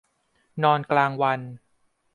[0.63, 1.39] นอนกลางวัน